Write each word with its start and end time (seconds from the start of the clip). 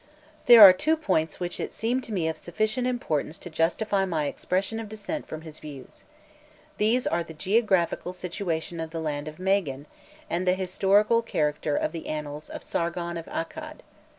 There 0.47 0.63
are 0.63 0.73
two 0.73 0.97
points 0.97 1.39
which 1.39 1.61
seem 1.69 2.01
to 2.01 2.11
me 2.11 2.27
of 2.27 2.35
sufficient 2.35 2.87
importance 2.87 3.37
to 3.37 3.51
justify 3.51 4.03
my 4.03 4.25
expression 4.25 4.79
of 4.79 4.89
dissent 4.89 5.27
from 5.27 5.41
his 5.43 5.59
views. 5.59 6.05
These 6.77 7.05
are 7.05 7.23
the 7.23 7.35
geographical 7.35 8.11
situation 8.11 8.79
of 8.79 8.89
the 8.89 8.99
land 8.99 9.27
of 9.27 9.37
Magan, 9.37 9.85
and 10.27 10.47
the 10.47 10.55
historical 10.55 11.21
character 11.21 11.75
of 11.75 11.91
the 11.91 12.07
annals 12.07 12.49
of 12.49 12.63
Sargon 12.63 13.15
of 13.15 13.27
Accad. 13.27 13.81